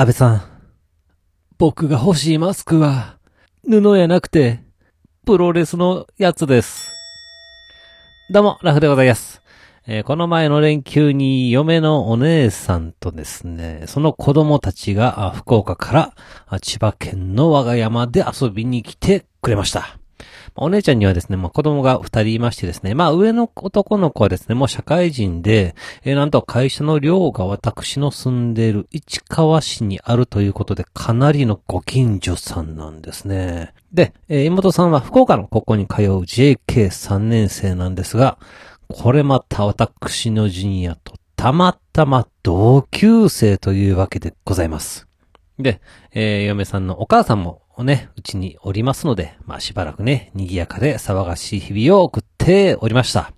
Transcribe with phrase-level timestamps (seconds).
[0.00, 0.42] 安倍さん。
[1.58, 3.18] 僕が欲しいマスクは、
[3.68, 4.64] 布やなくて、
[5.26, 6.90] プロレスのやつです。
[8.30, 9.42] どうも、ラフでございます。
[9.86, 16.14] えーこの前の連休に嫁のお姉さんとですね、その子供たちが福岡か
[16.48, 19.99] ら千葉県の我が山で遊びに来てくれました。
[20.56, 33.72] お姉ちゃんにはですね、まあ、子供が二人いましてですね、まあ、上の男の子はですね、もう社会人で、えーなんと会社の寮が私の住んでいる市川市にあるということで、かなりのご近所さんなんですね。
[33.92, 38.38] で、えー妹さんは福岡のここに通う JK3 年生なんですが、
[38.88, 45.06] これまた私のジュニアとたまたま同級生というわけでございます。
[45.58, 45.80] で、
[46.12, 53.32] えー嫁さんのお母さんもね、うちにおりますので、まあしばらくね、賑やかで騒がしい日々を送っておりました。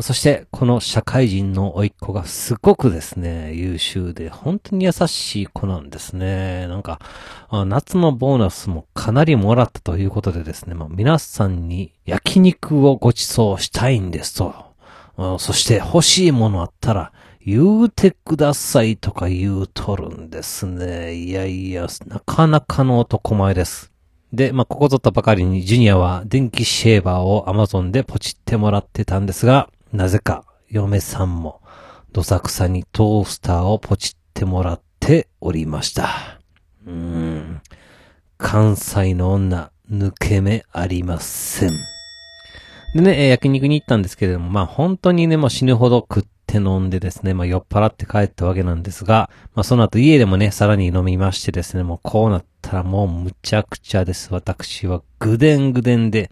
[0.00, 6.66] そして、この社会人の甥っ子がすごくですね、優秀で、本当に優しい子なんですね。
[6.66, 7.00] なんか、
[7.50, 14.54] 夏のボーナスもかなりもらったということでですね、まあ、皆さんに焼肉をご馳走したいんですと。
[15.38, 17.12] そして欲しいものあったら
[17.46, 21.14] 言うてくださいとか言うとるんですね。
[21.14, 23.92] いやいや、なかなかの男前です。
[24.32, 31.60] で、まあ、ここぞったばかりにジュニアは電気シェーバーを Amazon でポチってもらってたんですが、なぜか嫁さんも
[32.10, 36.40] どさくさにトースターをポチってもらっておりました。
[36.84, 37.62] うーん。
[38.38, 41.70] 関西の女、抜け目ありません。
[42.96, 54.32] でね、焼肉に行ったんですけれども、まあ本当にね、もう死ぬほど食っって飲んでですね、まあ酔っ払って帰ったわけなんですが、まあその後家でもね、さらに飲みましてですね、もうこうなったらもうむちゃくちゃです。
[54.32, 56.30] 私はぐでんぐでんで、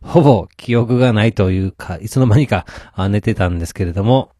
[0.00, 2.64] ほぼ記憶がないというか、いつの間にか
[3.10, 4.30] 寝てたんですけれども、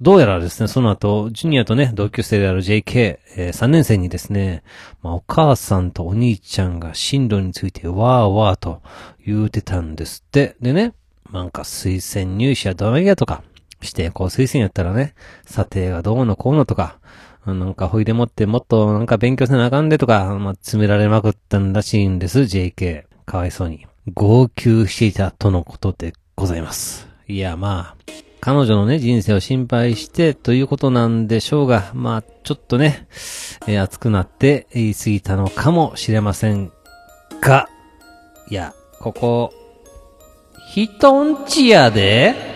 [0.00, 4.62] どうやらですね、その後、ジュニアとね、同級生である JK、えー3年生にですね、
[5.02, 8.82] まあ、お母さんとお兄ちゃんが進路についてわーわーと
[9.24, 10.54] 言うてたんですって。
[10.60, 10.92] でね、
[11.32, 13.42] なんか推薦入試はどうやとか、
[13.80, 15.14] して、こう推薦やったらね、
[15.44, 16.98] 査定がどうのこうのとか、
[17.46, 23.04] なんかほいでもってもっとなんか勉強せなあかんでとか、まあ、詰められまくったんらしいんです、JK。
[23.24, 23.86] かわいそうに。
[24.14, 27.08] 号泣していたとのことでございます。
[27.28, 33.08] いや、まあ、彼女のね、人生を心配してということなんでしょうが、まあ、ちょっとね、
[33.66, 36.72] えー熱くなって言い過ぎたのかもしれません
[37.40, 37.68] が、
[38.48, 39.52] いや、ここ、
[40.72, 42.55] 人んちやで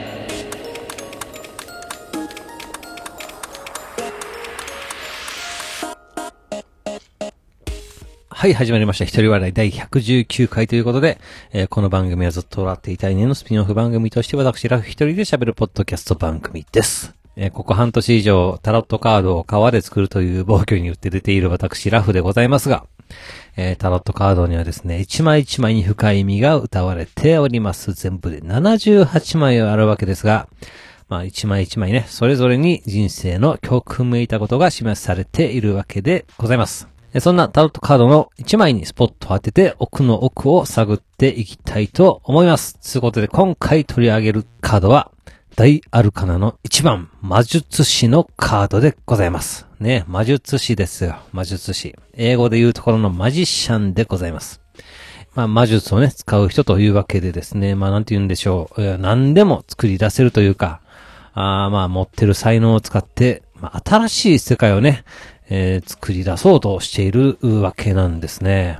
[8.40, 9.04] はい、始まりました。
[9.04, 11.20] 一人笑い第119回ということで、
[11.52, 17.14] えーこの番組はずっと笑っていたいねのスピンオフ番組として私ラフ一人で喋るポッドキャスト番組です。
[17.36, 22.86] えーここ半年以上タロットカードを革で作るという暴挙によって出ている私ラフでございますが、
[23.58, 27.92] えータロットカードにはですね、一枚一枚に深い意味が歌われております。
[27.92, 30.48] 全部で78枚あるわけですが、
[31.10, 36.88] まあ一枚一枚ね、それぞれに人生の教訓めいたことが示されているわけでございます。
[37.18, 42.78] そんなタロットカードの1枚にスポットを当てて奥の奥を探っていきたいと思います。
[42.92, 45.10] ということで今回取り上げるカードは
[45.56, 49.66] 大アルカナの1番魔術師のカードでございます。
[49.80, 51.16] ね、魔術師ですよ。
[51.32, 51.96] 魔術師。
[52.14, 54.60] 英語で言うところのマジシャンでございます。
[55.34, 58.98] まあ、魔術をね、使う人というわけでですね、まあ、なんて言うんでしょう。
[58.98, 60.80] 何でも作り出せるというか、
[61.32, 65.04] あまあ、持ってる才能を使って、まあ、新しい世界をね、
[65.50, 68.78] えー作り出そうとしているわけなんですね。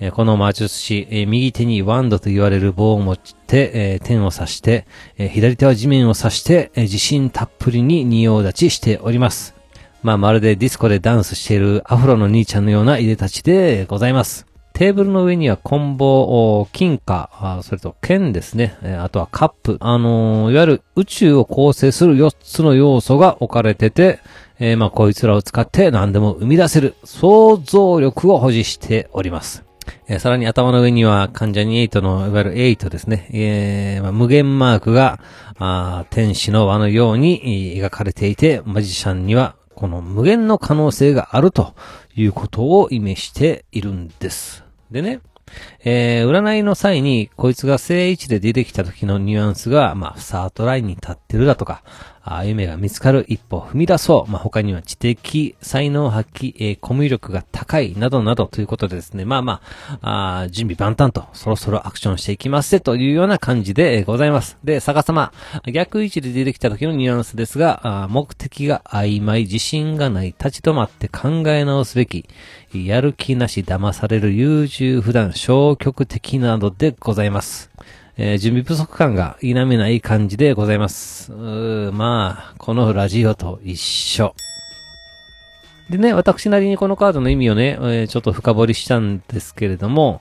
[0.00, 4.86] えこの魔術師、え右手にワンドと言われる棒を持って、え天を刺して、
[5.18, 9.54] え左手は地面を刺して、え自信たっぷりに仁王立ちしております。
[10.02, 14.46] まあ、まるでディスコでダンスしているアフロの兄ちゃんのようないでたちでございます。
[14.72, 16.22] テーブルの上には棍棒、
[16.60, 18.78] お金貨、それと剣ですね。
[18.98, 19.76] あとはカップ。
[19.80, 24.20] あのーいわゆる宇宙を構成する4つの要素が置かれてて、
[24.62, 29.64] えーまあ、こいつらを使って何でも生み出せる想像力を保持しております。
[30.06, 33.30] えーさらに頭の上には関ジャニ8のいわゆる8ですね。
[33.32, 35.18] えーまあ、無限マークが
[35.58, 41.74] あ天使の輪のように描かれていて、マジシャンにはこの無限の可能性があると
[42.14, 44.62] いうことを意味しているんです。
[44.90, 45.20] でね、
[45.84, 51.82] えー占いの際に、こいつが正位置で出てきた時のニュアンスが、まあ、スタートラインに立ってるだとか、
[52.22, 54.30] あ夢が見つかる一歩踏み出そう。
[54.30, 59.24] まあ、他には知的才能発揮、えー、コミュ力が高い、などなどということでですね。
[59.24, 59.60] まあま
[60.02, 64.58] あ、あ準備万端と、そろそろアクションしていきますぜというような感じでございます。
[64.62, 65.32] で、逆さま、
[65.72, 72.26] 逆位置で出てきた時のニュアンスですが、あ目的が曖昧、自信がない、立ち止まって考え直すべき、
[72.72, 77.70] やる気なし騙される優柔不断、消極的などでございます。
[78.22, 81.32] えー、準備不足感が否めない感じでございます。
[81.32, 84.34] うーまあ、このラジオと一緒。
[85.88, 90.20] でね、私なりにこのカードの意味をね、えー、ちょっと深掘りしたんですけれども、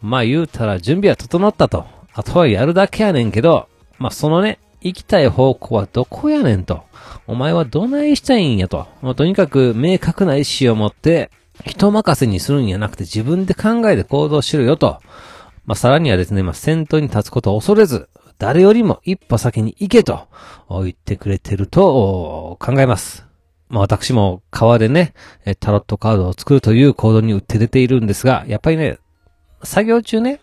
[0.00, 1.86] まあ言うたら準備は整ったと。
[2.12, 3.66] あとはやるだけやねんけど、
[3.98, 6.84] まあそのね、行きたい方向はどこやねんと。
[7.26, 8.86] お前はどないしたいんやと。
[9.02, 11.32] もうとにかく明確な意思を持って、
[11.66, 15.00] 人任せにするんやなくて自分で考えて行動しろよと。
[15.64, 18.08] まあ、さらにはですね、まあ、先頭に立つことを恐れず、
[18.38, 20.26] 誰よりも一歩先に行けと
[20.68, 23.26] 言ってくれてると考えます。
[23.68, 25.14] まあ、私も川でね、
[25.60, 28.98] タロットカードを作るという行動に打って出ているんですが、やっぱりね、
[29.62, 30.40] 作業中ね、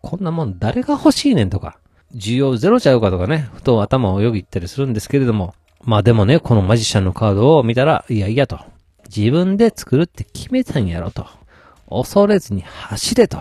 [0.00, 1.78] こんなもん誰が欲しいねんとか、
[2.14, 8.60] 需要ゼロちゃうかとかね、ふと頭をよぎったりするんですけれども、まあでもね、このマジシャンのカードを見たら、いやいやと。
[9.14, 11.26] 自分で作るって決めたんやろと。
[11.90, 13.40] 恐れずに走れと。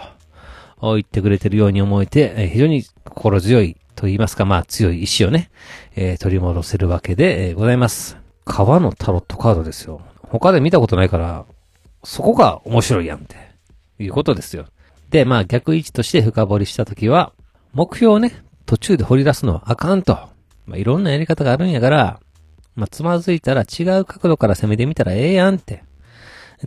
[0.82, 5.50] を言ってくれてるように思えて、非常に心強いと言いますか、まあ強い意志をね、
[5.96, 8.18] えー、取り戻せるわけで、ございます。
[8.46, 10.02] 川のタロットカードですよ。
[10.24, 11.46] 他で見たことないから、
[12.04, 13.36] そこが面白いやんって、
[14.00, 14.66] いうことですよ。
[15.10, 17.34] で、まあ逆位置として深掘りしたときは、
[17.74, 20.14] 目標をね、途中で掘り出すのはあかんと。
[20.66, 22.20] まあいろんなやり方があるんやから、
[22.76, 25.84] まあつまずいたら違う角度から攻めてみたらええやんって。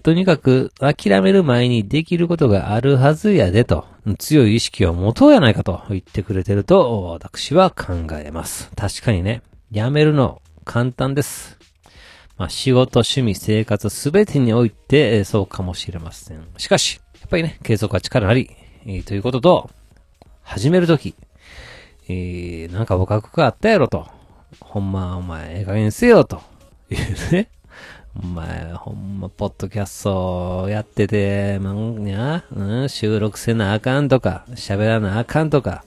[0.02, 3.86] とにかく諦める前にできることがあるはずやでと、
[4.18, 8.70] 強い意識を持とうやないかと言ってくれてると、私は考えます。
[8.76, 9.42] 確かにね、
[9.72, 11.58] やめるの簡単です。
[12.38, 16.46] まあ、仕事、趣味、生活すべてにおいて、そうかもしれません。
[16.56, 18.48] しかし、やっぱりね、継続は力あり、
[18.86, 19.70] えー、ということと、
[20.42, 21.16] 始めるとき、
[22.08, 24.06] えー、なんか僕があったやろと。
[24.60, 26.40] ほんま、お前、ええ加減せよと。
[26.90, 27.48] いうね。
[28.18, 32.08] お前、ほんま、ポッドキャストやってて、まん？
[32.08, 35.84] や、うん、収録せなあかんとか、喋らなあかんとか、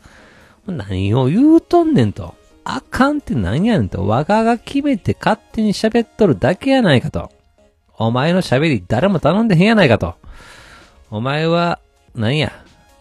[0.66, 2.36] 何を言うとんねんと。
[2.64, 4.08] あかんって何やねんと。
[4.08, 7.30] 我がが決めて勝手に喋っとるだけやないかと。
[7.98, 10.16] お前の喋り誰も頼んでへんやないかと。
[11.12, 11.80] お前は、
[12.16, 12.54] 何や、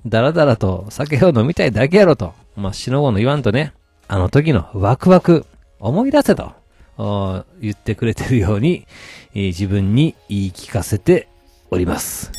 [0.04, 2.34] だらだらと酒を飲みたいだけやろと。
[2.56, 3.72] まあ、しのごの言わんとね、
[4.08, 5.46] あの時のワクワク、
[5.78, 6.60] 思い出せと。
[6.96, 8.86] 言ってくれてるように、
[9.34, 11.28] えー、自分に言い聞かせて
[11.70, 12.32] おります。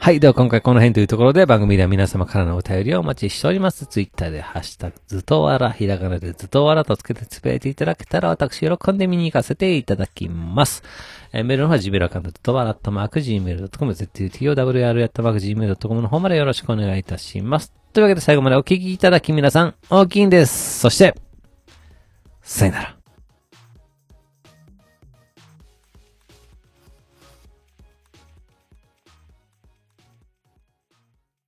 [0.00, 0.20] はい。
[0.20, 3.84] では今回この辺というところで番組では皆様からのお便りをお待ちしております。
[3.84, 10.84] ツイッターでハッシュタグずとわら、ひらがなでずとわらとつけてつぶやいていただけたら私喜んで見に行かせていただきます。
[11.32, 17.72] えー、メールの方は Gmail アカウントずとわらっとマーク Gmail.com、ZTOWR やったマーク Gmail.com の方までよろしくお願いいたします。
[17.92, 20.78] というわけで最後までお聞きいただき皆さん、大きいんです。
[20.78, 21.16] そして、
[22.42, 22.97] さよなら。